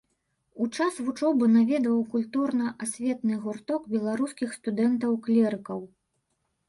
[0.63, 5.79] У час вучобы наведваў культурна-асветны гурток беларускіх студэнтаў-клерыкаў.